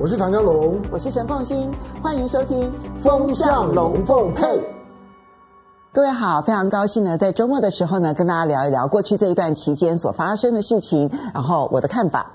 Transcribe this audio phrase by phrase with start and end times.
[0.00, 2.70] 我是唐江龙，我是陈凤新，欢迎收听
[3.02, 4.44] 《风向龙凤配》。
[5.92, 12.30] 各位好，非常高兴呢，在周末的时候呢，跟大家聊一聊过去这一段期间所发生的事情，然后我的看法。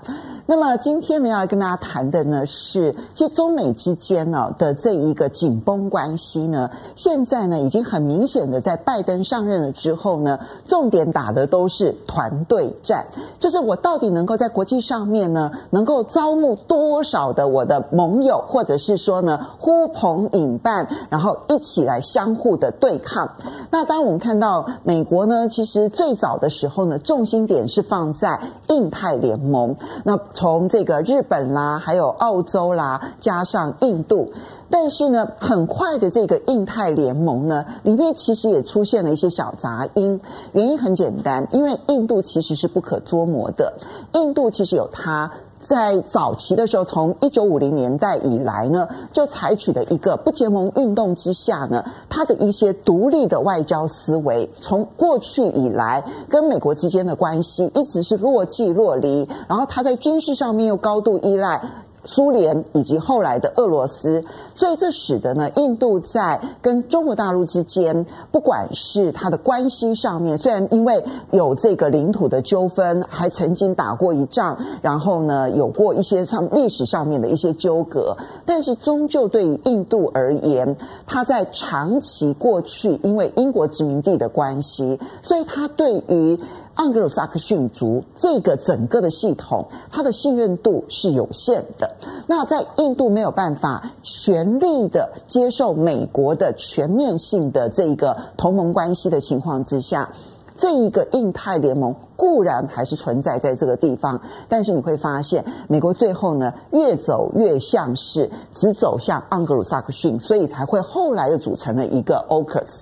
[0.46, 13.06] 那么今天呢，要来跟大家谈的呢是，其实中美之间呢的这一个紧绷关系呢，现在呢已经很明显的在拜登上任了之后呢，重点打的都是团队战，
[13.38, 23.30] 就是我到底能够在国际上面呢，能够招募多少的我的盟友，或者是说呢呼朋引伴，然后一起来相互的对抗。
[23.70, 30.20] 那当我们看到美国呢，其实最早的时候呢，重心点是放在印太联盟，那。
[30.34, 34.30] 从这个日本啦，还有澳洲啦，加上印度，
[34.68, 40.20] 但是呢，很快的这个印太联盟呢，里面其实也出现了一些小杂音。
[40.52, 43.72] 原因很简单，因为印度其实是不可捉摸的。
[44.12, 45.30] 印度其实有它
[45.66, 61.60] 在早期的时候，从一九五零年代以来呢，就采取的一个不结盟运动之下呢，它的一些独立的外交思维，从过去以来跟美国之间的关系一直是若即若离，然后它在军事上面又高度依赖。
[62.04, 64.24] 苏联以及后来的俄罗斯，
[64.54, 86.38] 所以这使得呢，印度在跟中国大陆之间，不管是它的关系上面，虽然因为有这个领土的纠纷，还曾经打过一仗，然后呢，有过一些上历史上面的一些纠葛，但是终究对于印度而言，它在长期过去因为英国殖民地的关系，所以它对于。
[86.76, 91.90] 盎格鲁撒克逊族这个整个的系统，它的信任度是有限的。
[92.26, 100.10] 那在印度没有办法全力的接受美国的全面性的这个同盟关系的情况之下，
[100.58, 112.80] 这一个印太联盟固然还是存在在这个地方，但是你会发现，美国最后呢越走越像是只走向盎格鲁撒克逊，所以才会后来又组成了一个 AUKUS。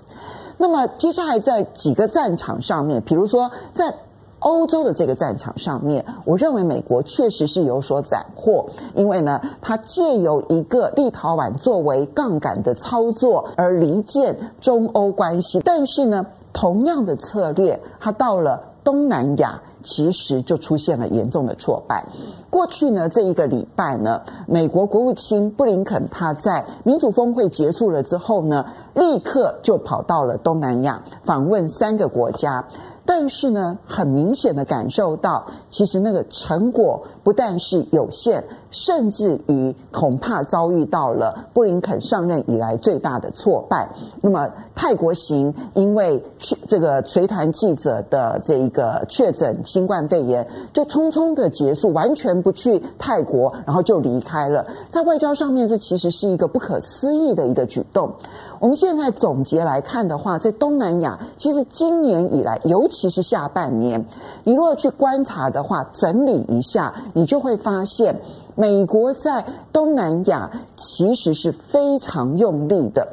[0.63, 3.93] 那么接下来在几个战场上面，比如说在
[4.39, 8.65] 欧洲的这个战场上面，我认为美国确实是有所斩获，
[8.95, 19.60] 因为呢，它借由一个立陶宛作为杠杆的操作而离间中欧关系，但是呢，同样的策略，它到了东南亚。
[19.84, 22.06] 其实就出现了严重的挫败。
[22.48, 32.65] 过去呢，这一个礼拜呢，美国国务卿布林肯他在民主峰会结束了之后呢，立刻就跑到了东南亚访问三个国家。
[33.05, 43.89] 但是呢，很明显的感受到，其实那个成果不但是有限，甚至于恐怕遭遇到了布林肯上任以来最大的挫败。
[44.21, 46.23] 那么泰国行，因为
[46.67, 54.65] 这个随团记者的这一个确诊新冠肺炎，就匆匆的结束，完全不去泰国，然后就离开了。
[54.91, 58.13] 在外交上面，这其实是一个不可思议的一个举动。
[58.61, 64.07] 我们现在总结来看的话，在东南亚，其实今年以来，尤其其是下半年，
[64.45, 68.21] 你如果去观察的话，整理一下，你就会发现，
[68.55, 73.09] 美国在东南亚其实是非常用力的，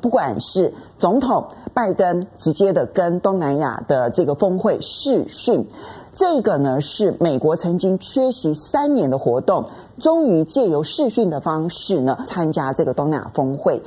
[0.00, 1.44] 不管是总统
[1.74, 5.66] 拜登直接的跟东南亚的这个峰会视讯，
[6.14, 9.64] 这个呢是美国曾经缺席三年的活动，
[9.98, 13.82] 终于借由视讯的方式呢参加这个东南亚峰会。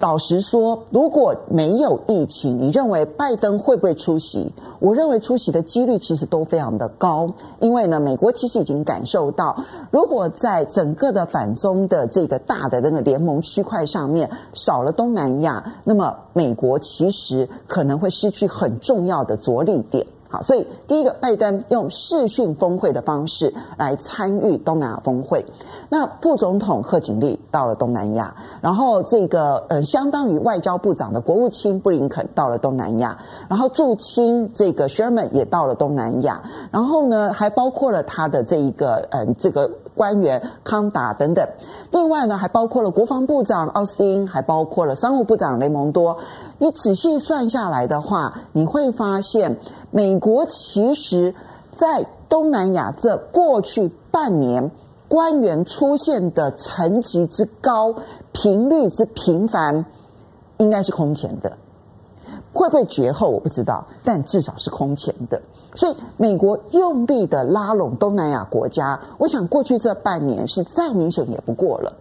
[0.00, 4.52] 老实说，如果没有疫情，你认为拜登会不会出席？
[4.78, 9.56] 我认为出席的几率其实都非常的高，因为呢，美国其实已经感受到，
[9.90, 20.06] 如果在整个的反中的这个大的那个联盟区块上面少了东南亚，那么美国其实可能会失去很重要的着力点。
[20.34, 25.46] 好，所以第一个，拜登用视讯峰会的方式来参与东南亚峰会。
[25.88, 33.16] 那副总统贺锦丽到了东南亚，然后这个呃，相当于外交部长的国务卿布林肯到了东南亚，
[33.48, 36.42] 然后驻青这个 Sherman 也到了东南亚，
[36.72, 41.46] 然后呢，还包括了他的这一个嗯、这个官员康达等等。
[41.90, 46.18] 另外呢，还包括了国防部长奥斯汀，还包括了商务部长雷蒙多。
[46.58, 49.58] 你仔细算下来的话，你会发现，
[49.90, 51.34] 美国其实，
[51.76, 54.70] 在东南亚这过去半年，
[55.08, 57.94] 官员出现的层级之高、
[58.32, 59.84] 频率之频繁，
[60.58, 61.56] 应该是空前的。
[62.54, 65.40] 会不会绝后我不知道，但至少是空前的。
[65.74, 71.92] 所以，美国用力的拉拢东南亚国家，我想过去这半年是再明显也不过了。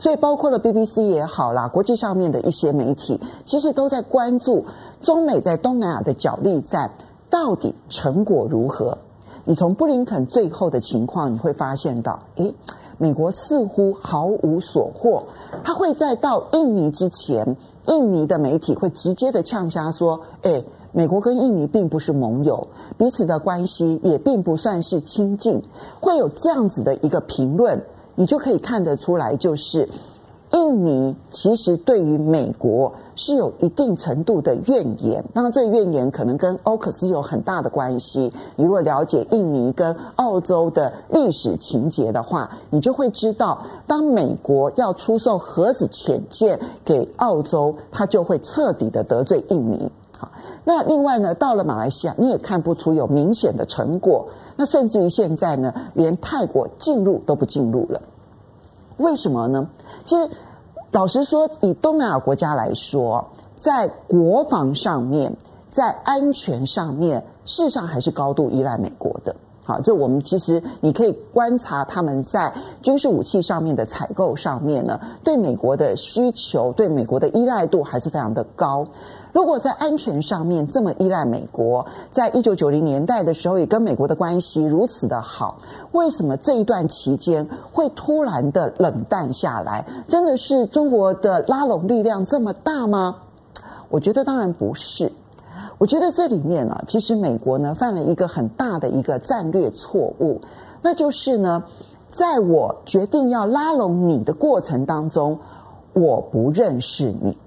[0.00, 4.64] 所以，包括了 BBC 也好啦，国际上面的一些媒体，其实都在关注
[5.02, 6.90] 中美在东南亚的角力战
[7.28, 8.96] 到底成果如何。
[9.44, 12.54] 你从布林肯最后的情况，你会发现到，诶，
[12.96, 15.22] 美国似乎毫无所获。
[15.62, 17.56] 他会在到印尼之前，
[17.88, 20.62] 印尼的媒体会直接的呛瞎说：“哎，
[20.92, 25.62] 美国跟印尼并不是盟友，彼此的关系也并不算是亲近。”
[26.00, 27.82] 会有这样子的一个评论，
[28.14, 29.88] 你就可以看得出来，就是。
[30.52, 38.32] 印尼其实对于美国是有一定程度的怨言，那么这怨言可能跟欧克斯有很大的关系。
[38.56, 49.90] 你如果了解印尼跟澳洲的历史情节的话，你就会知道，当美国要出售核子潜舰给澳洲，它就会彻底的得罪印尼。
[50.16, 50.30] 好，
[50.64, 54.26] 那另外呢，到了马来西亚，你也看不出有明显的成果。
[54.56, 58.00] 那甚至于现在呢，连泰国进入都不进入了。
[58.98, 59.66] 为什么呢？
[60.04, 60.28] 其实，
[60.92, 63.26] 老实说，以东南亚国家来说，
[63.58, 65.34] 在国防上面，
[65.70, 69.34] 在安全上面，事实上还是高度依赖美国的。
[69.64, 72.50] 好，这我们其实你可以观察他们在
[72.80, 78.86] 军事武器上面的采购上面呢，对美国的需求、对美国的依赖度还是非常的高。
[79.38, 85.56] 如果在安全上面这么依赖美国，在一九九零年代的时候也跟美国的关系如此的好，
[85.92, 89.86] 为什么这一段期间会突然的冷淡下来？
[90.08, 93.14] 真的是中国的拉拢力量这么大吗？
[93.88, 95.12] 我觉得当然不是。
[95.78, 100.40] 我觉得这里面呢，其实美国呢犯了一个很大的一个战略错误，
[100.82, 101.62] 那就是呢，
[102.10, 105.38] 在我决定要拉拢你的过程当中，
[105.92, 107.38] 我不认识你。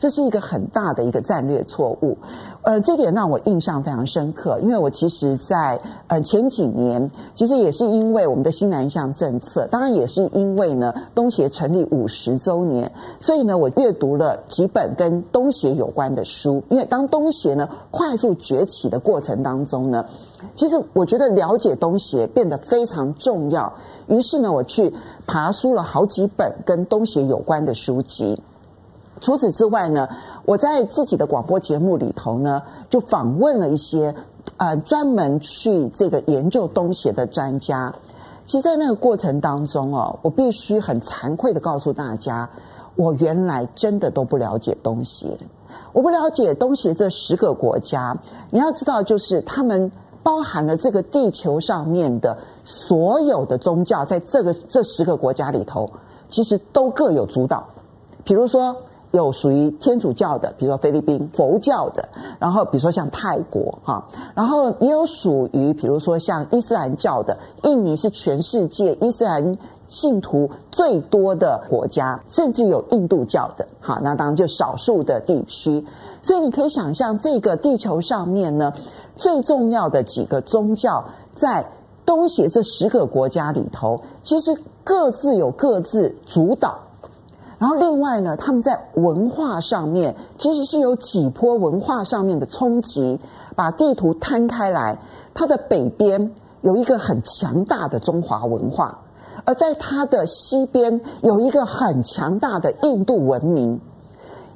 [0.00, 2.16] 这是一个很大的一个战略错误，
[2.62, 20.02] 呃，这点让我印象非常深刻，因为我其实在呃前几年，其实也是因为我们的新南向政策，当然也是因为呢东协成立五十周年，所以呢我阅读了几本跟东协有关的书，因为当东协呢快速崛起的过程当中呢，
[20.54, 23.70] 其实我觉得了解东协变得非常重要，
[24.06, 24.90] 于是呢我去
[25.26, 28.40] 爬书了好几本跟东协有关的书籍。
[29.20, 30.08] 除此之外呢，
[30.46, 34.14] 我在自己的广播节目里头呢，就访问了一些
[34.56, 37.94] 呃专门去这个研究东协的专家。
[38.46, 42.48] 其实，在那个过程当中哦，我必须很惭愧的告诉大家，
[42.96, 45.36] 我原来真的都不了解东协。
[45.92, 48.16] 我不了解东协这十个国家，
[48.50, 49.92] 你要知道，就是他们
[50.22, 55.88] 包含了这个地球上面的所有的宗教，在这个这十个国家里头，
[56.28, 57.64] 其实都各有主导。
[58.24, 58.74] 比如说。
[59.12, 62.08] 有属于天主教的，比如说菲律宾佛教的，
[62.38, 69.58] 然后比如说像泰国哈，然后也有属于比如说像伊斯兰教的，印尼是全世界伊斯兰
[69.88, 75.84] 信徒最多的国家，甚至有印度教的，哈，那当然就少数的地区。
[76.22, 78.72] 所以你可以想象，这个地球上面呢，
[79.16, 81.04] 最重要的几个宗教，
[81.34, 81.66] 在
[82.06, 86.78] 东协这十个国家里头，其实各自有各自主导。
[87.60, 93.20] 然后另外呢，他们在文化上面其实是有几波文化上面的冲击。
[93.54, 94.96] 把地图摊开来，
[95.34, 99.00] 它的北边有一个很强大的中华文化，
[99.44, 103.78] 而在它的西边有一个很强大的印度文明。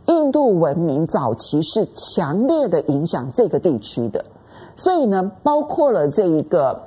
[0.06, 4.24] 印度文明早期是强烈的影响这个地区的，
[4.76, 6.80] 所以呢，包括了这一个。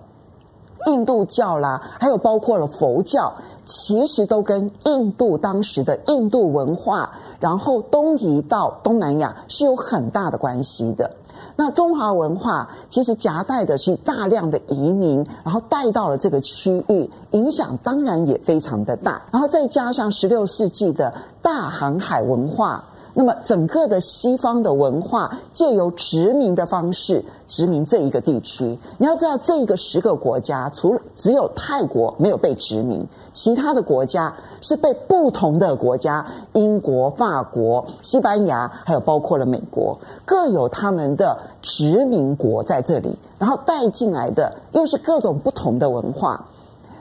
[0.86, 3.34] 印度教啦，还有包括了佛教，
[3.68, 11.12] 其实都跟印度当时的印度文化，然后东移到东南亚是有很大的关系的。
[11.56, 19.22] 那中华文化其实夹带的是大量的移民，然后带到了这个区域，影响当然也非常的大。
[19.32, 22.84] 然后再加上十六世纪的大航海文化。
[23.20, 28.78] 那么，整个的西方的文化借由殖民的方式殖民这一个地区。
[29.00, 46.46] 你要知道，这一个十个国家，除了只有泰国没有被殖民，其他的国家是被不同的国家，英国、法国、西班牙，还有包括了美国，各有他们的殖民国在这里，然后带进来的又是各种不同的文化，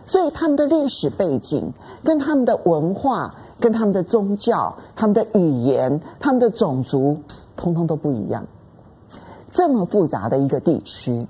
[0.06, 3.34] 所以他们的历史背景跟他们的文化。
[3.58, 7.18] 跟他们的宗教、他们的语言、他们的种族，
[7.56, 8.46] 通通都不一样。
[9.50, 11.26] 这么复杂的一个地区，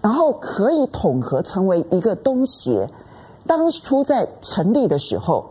[0.00, 2.90] 然后可以统合成为一个东协。
[3.46, 5.44] 当初在成立的时候，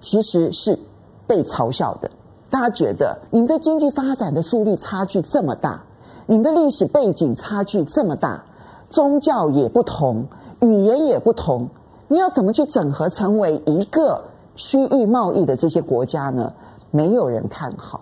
[0.00, 0.78] 其实是
[1.26, 2.10] 被嘲笑的。
[2.50, 5.84] 大家觉得你们的经济发展的速率差距这么大，
[6.26, 8.44] 你们的历史背景差距这么大，
[8.90, 10.26] 宗教也不同，
[10.60, 11.68] 语言也不同，
[12.08, 14.22] 你要怎么去整合成为一个？
[14.58, 16.52] 区域贸易的这些国家呢，
[16.90, 18.00] 没有人看好。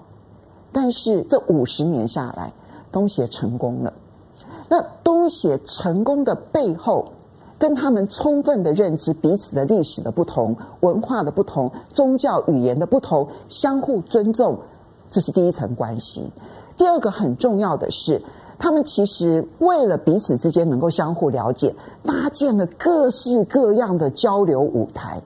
[0.72, 2.52] 但是这五十年下来，
[2.90, 3.92] 东协成功了。
[4.68, 7.12] 那东协成功的背后，
[7.58, 14.58] 跟他们充分的认知彼此的历史的不同、文化的不同、宗教语言的不同，相互尊重，
[15.10, 16.32] 这是第一层关系。
[16.76, 18.22] 第二个很重要的是，
[18.58, 25.22] 他们其实为了彼此之间能够相互了解，搭建了各式各样的交流舞台。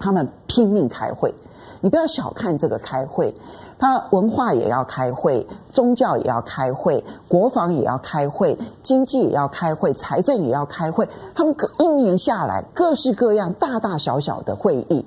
[0.00, 1.32] 他们拼命开会，
[1.80, 3.32] 你不要小看这个开会，
[3.78, 11.08] 他文化也要开会，宗教也要开会，国防也要开会，经济也要开会，财政也要开会。
[11.34, 15.04] 他们一年下来，各式各样大大小小的会议，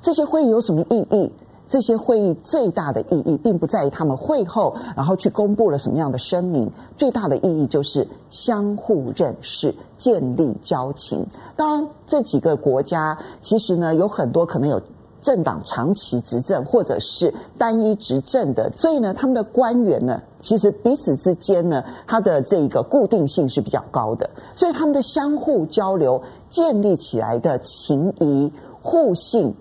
[0.00, 1.32] 这些会议有什么意义？
[1.68, 11.26] 这些会议最大的意义，并不在于他们会后然后去公布了什么样的声明，最大的意义就是相互认识，建立交情。
[11.56, 14.80] 当然，这几个国家其实呢，有很多可能有
[15.20, 29.52] 政党长期执政，或者是单一执政的，所以呢，他们的官员呢，其实彼此之间呢，他的这个固定性是比较高的，所以他们的相互交流建立起来的情谊互信。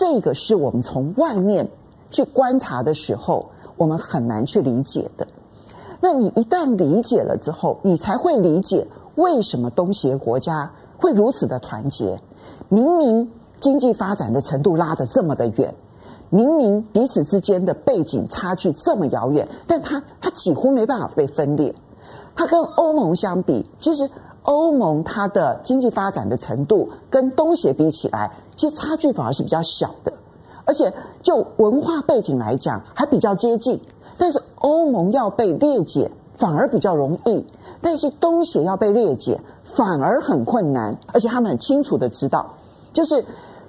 [0.00, 1.68] 这个是我们从外面
[2.10, 5.28] 去观察的时候，我们很难去理解的。
[6.00, 12.18] 那你一旦理解了之后，你才会理解为什么东协国家会如此的团结。
[12.70, 13.30] 明明
[13.60, 15.74] 经济发展的程度拉得这么的远，
[16.30, 21.74] 明明彼此之间的背景差距这么遥远，但它它几乎没办法被分裂。
[22.34, 24.08] 它跟欧盟相比，其实
[24.42, 28.30] 欧盟它的经济发展的程度跟东协比起来。
[28.56, 30.12] 其实差距反而是比较小的，
[30.66, 30.92] 而且
[31.22, 33.80] 就文化背景来讲还比较接近。
[34.18, 37.46] 但是欧盟要被裂解反而比较容易，
[37.80, 40.94] 但是东协要被裂解反而很困难。
[41.06, 42.54] 而且他们很清楚的知道，
[42.92, 43.24] 就是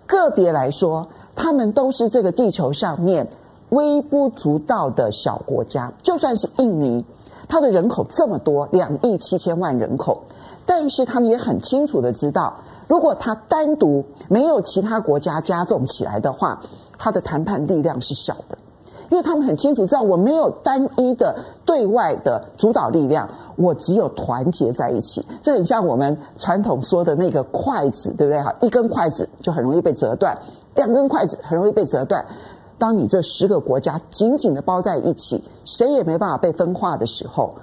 [0.06, 3.26] 个别来说，他们都是这个地球上面
[3.70, 5.94] 微不足道的小国家。
[6.04, 7.06] 就算是印尼，
[7.48, 10.22] 它的人口这么多，两亿七千万人口，
[10.74, 12.56] 但是他们也很清楚的知道。
[12.88, 16.62] 如果他单独没有其他国家加重起来的话，
[16.98, 18.58] 他的谈判力量是小的，
[19.10, 21.36] 因为他们很清楚知道，我没有单一的
[21.66, 25.26] 对外的主导力量，我只有团结在一起。
[25.42, 28.42] 这很像我们传统说的那个筷子，对不对？
[28.42, 30.38] 哈，一根筷子就很容易被折断，
[30.76, 32.26] 两根筷子很容易被折断。
[32.80, 37.54] 当你这十个国家紧紧的包在一起，谁也没办法被分化的时候，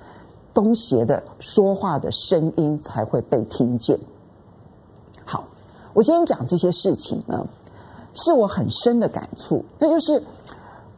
[0.53, 3.99] 东邪的说话的声音才会被听见。
[5.25, 5.45] 好
[5.93, 7.47] 我今天讲这些事情呢，
[8.15, 9.65] 是我很深的感触。
[9.79, 10.23] 那就是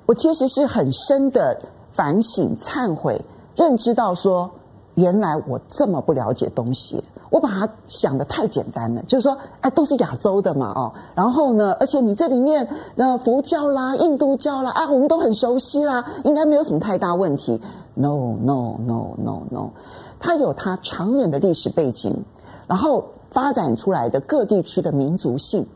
[0.07, 1.61] 我其实是很深的
[1.93, 3.21] 反省、忏悔，
[3.55, 4.51] 认知到说，
[4.95, 9.03] 原来我这么不了解东西，我把它想得太简单了。
[9.05, 17.61] 就是说，哎，都是亚洲的嘛，哦，然后呢，而且你这里面呃佛教啦、印度教啦，啊，我们都很熟悉啦，应该没有什么太大问题。
[17.95, 19.71] No，No，No，No，No，
[20.19, 22.25] 它有它长远的历史背景。
[22.67, 25.67] 然后发展出来的各地区的民族性，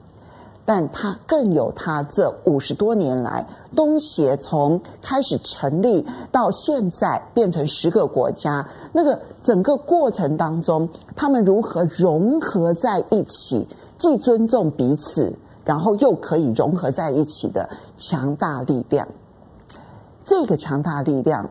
[0.64, 13.66] 但它更有它这五十多年来东协从开始成立到现在变成十个国家，那个整个过程当中，他们如何融合在一起，
[13.99, 15.33] 既尊重彼此，
[15.64, 19.06] 然后又可以融合在一起的强大力量。
[20.25, 21.50] 这个强大力量。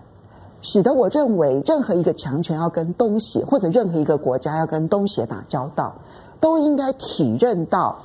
[0.65, 5.93] 使得我认为，任何一个强权要跟东协，或者任何一个国家要跟东协打交道，
[6.39, 7.99] 都应该体认到，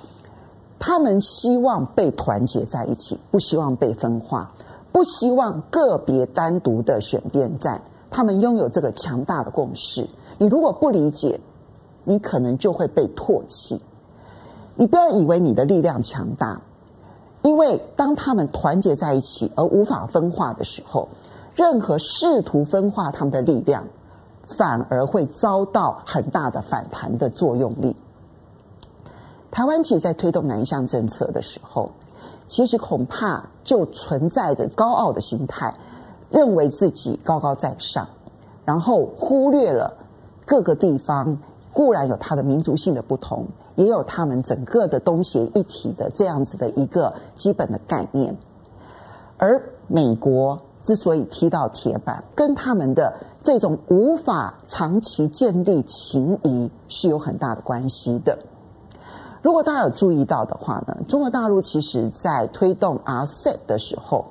[0.79, 4.51] 他们希望被团结在一起，不希望被分化，
[4.93, 7.83] 不希望个别单独的选边站。
[8.11, 10.09] 他们拥有这个强大的共识。
[10.39, 11.41] 你如果不理解，
[12.05, 13.81] 你可能就会被唾弃。
[14.77, 16.63] 你不要以为你的力量强大，
[17.43, 21.09] 因为当他们团结在一起而无法分化的时候。
[21.55, 23.83] 任何试图分化他们的力量，
[24.47, 27.97] 反而会遭到很大的反弹的作用力。
[29.51, 31.91] 台湾其实，在推动南向政策的时候，
[32.47, 35.75] 其实恐怕就存在着高傲的心态，
[36.31, 38.07] 认为自己高高在上，
[38.65, 39.95] 然后忽略了
[40.47, 41.39] 各个地方
[41.73, 48.37] 固然有它的民族性的不同，也有他们整个的东协一体的这样子的一个基本的概念，
[49.37, 50.61] 而美国。
[50.81, 53.13] 之所以踢到铁板，跟他们的
[53.43, 58.39] 这种无法长期建立情谊是有很大的关系的。
[59.41, 64.25] 如果大家有注意到的话呢，中国大陆其实在推动 RCEP 的时候，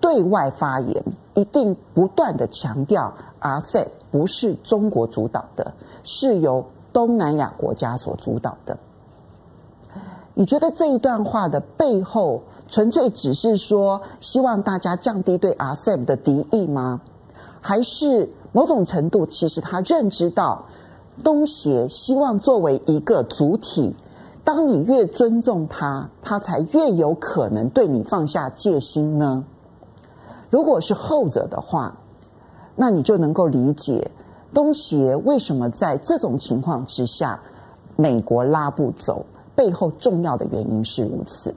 [0.00, 1.02] 对外发言
[1.34, 8.76] 一定不断的强调 RCEP 不是中国主导的，是由东南亚国家所主导的。
[10.34, 17.00] 你觉得这一段话的背后，纯粹只是说希望大家降低对 RCEP 的敌意吗？
[17.60, 20.66] 还是某种程度其实他认知到
[21.22, 23.94] 东协希望作为一个主体，
[24.42, 29.44] 当你越尊重他，他才越有可能对你放下戒心呢？
[30.50, 31.96] 如果是后者的话，
[32.76, 34.10] 那你就能够理解
[34.52, 37.40] 东协为什么在这种情况之下，
[37.96, 41.54] 美国拉不走，背后重要的原因是如此。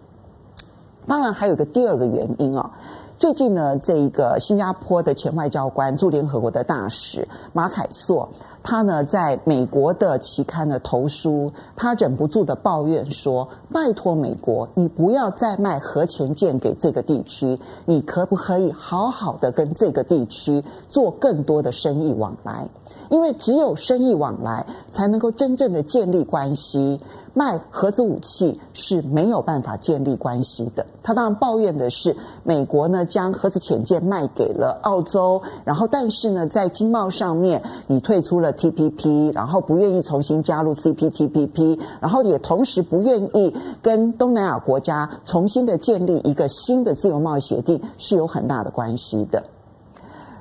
[1.08, 2.72] 当然，还有个第二个原因啊。
[3.18, 8.30] 最近呢，这一个新加坡的前外交官驻联合国的大使马凯硕，
[8.70, 22.68] 他呢在美国的期刊的投书，他忍不住的抱怨说：“拜托美国，你不要再卖核潜舰给这个地区，你可不可以好好的跟这个地区做更多的生意往来？
[23.10, 27.00] 因为只有生意往来，才能够真正的建立关系。”
[27.34, 30.84] 卖核子武器是没有办法建立关系的。
[31.04, 49.44] 他当然抱怨的是，美国呢将核子潜舰卖给了澳洲，然后但是呢在经贸上面你退出了 TPP，然后不愿意重新加入 CPTPP，然后也同时不愿意跟东南亚国家重新的建立一个新的自由贸易协定，是有很大的关系的。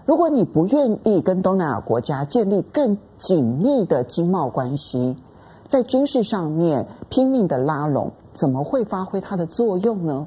[0.06, 5.16] 如果你不愿意跟东南亚国家建立更紧密的经贸关系，
[5.68, 10.26] 在军事上面拼命的拉拢，怎么会发挥它的作用呢？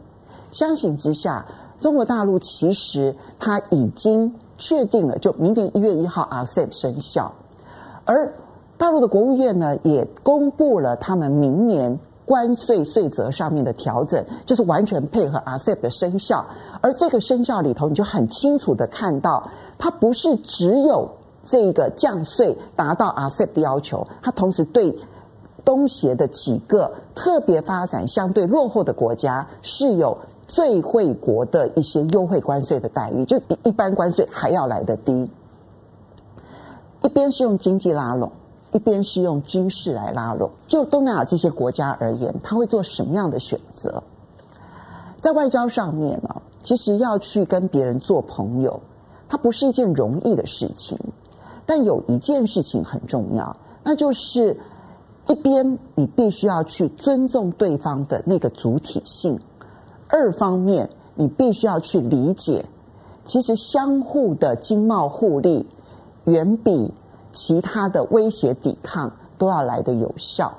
[0.52, 1.46] 相形之下，
[1.80, 7.32] 中国大陆其实它已经确定了，就明年一月一号 RCEP 生效，
[8.10, 8.34] 而
[8.76, 16.44] 大陆的国务院呢也公布了他们明年关税税则上面的调整，就是完全配合 RCEP 的生效。
[16.82, 19.48] 而这个生效里头，你就很清楚的看到，
[19.78, 21.08] 它不是只有
[21.44, 24.98] 这个降税达到 RCEP 的要求，它同时对。
[25.66, 35.30] 东协的几个特别发展相对落后的国家是有最惠国的一些优惠关税的待遇，就比一般关税还要来得低。
[37.04, 38.32] 一边是用经济拉拢，
[38.72, 40.50] 一边是用军事来拉拢。
[40.68, 44.04] 就东南亚这些国家而言，他会做什么样的选择？
[45.20, 48.80] 在外交上面呢，其实要去跟别人做朋友，
[49.28, 50.98] 它不是一件容易的事情。
[51.66, 54.58] 但有一件事情很重要，那就是。
[55.28, 59.40] 一边你必须要去尊重对方的那个主体性，
[60.08, 62.66] 二方面你必须要去理解，
[63.26, 65.70] 其实相互的经贸互利
[66.32, 66.94] 远比
[67.32, 70.54] 其他的威胁抵抗都要来得有效。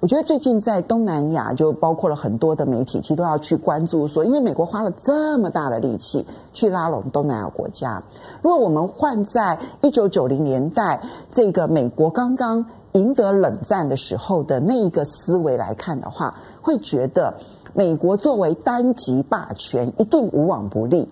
[0.00, 8.02] 我觉得最近在东南亚，就包括了很多的媒体，其实都要去关注说，因为美国花了这么大的力气去拉拢东南亚国家，
[8.42, 11.00] 如果我们换在一九九零年代，
[11.30, 12.64] 这个美国刚刚。
[12.92, 17.32] 赢得冷战的时候的那一个思维来看的话，会觉得
[17.72, 21.08] 美国作为单极霸权一定无往不利。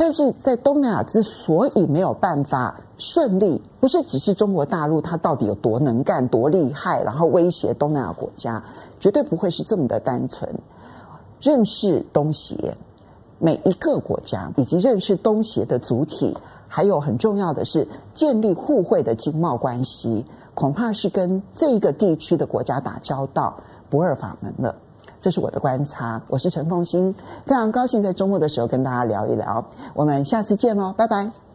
[0.00, 8.62] 但是在东南亚之所以没有办法顺利，不是只是中国大陆它到底有多能干、多厉害，然后威胁东南亚国家，
[9.00, 10.48] 绝对不会是这么的单纯。
[11.40, 12.76] 认识东协
[13.40, 20.24] 每一个国家，以及认识东协的主体，还有很重要的是建立互惠的经贸关系。
[20.54, 23.56] 恐怕是跟这一个地区的国家打交道
[23.90, 24.76] 不二法门了，
[25.28, 26.22] 这是我的观察。
[26.30, 27.14] 我是陈凤欣，
[27.44, 29.62] 非常高兴在周末的时候跟大家聊一聊。
[29.92, 31.47] 我们下次见喽，拜拜。